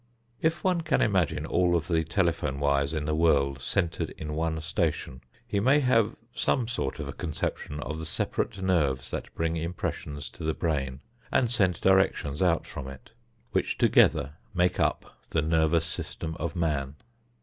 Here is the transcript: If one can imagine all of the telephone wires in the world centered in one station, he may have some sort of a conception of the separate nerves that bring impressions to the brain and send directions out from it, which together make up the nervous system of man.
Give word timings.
If 0.41 0.63
one 0.63 0.81
can 0.81 0.99
imagine 0.99 1.45
all 1.45 1.75
of 1.75 1.87
the 1.87 2.03
telephone 2.03 2.59
wires 2.59 2.95
in 2.95 3.05
the 3.05 3.13
world 3.13 3.61
centered 3.61 4.09
in 4.17 4.33
one 4.33 4.59
station, 4.61 5.21
he 5.45 5.59
may 5.59 5.79
have 5.79 6.15
some 6.33 6.67
sort 6.67 6.99
of 6.99 7.07
a 7.07 7.13
conception 7.13 7.79
of 7.81 7.99
the 7.99 8.07
separate 8.07 8.59
nerves 8.63 9.11
that 9.11 9.31
bring 9.35 9.57
impressions 9.57 10.27
to 10.31 10.43
the 10.43 10.55
brain 10.55 11.01
and 11.31 11.51
send 11.51 11.81
directions 11.81 12.41
out 12.41 12.65
from 12.65 12.87
it, 12.87 13.11
which 13.51 13.77
together 13.77 14.33
make 14.55 14.79
up 14.79 15.19
the 15.29 15.41
nervous 15.43 15.85
system 15.85 16.33
of 16.39 16.55
man. 16.55 16.95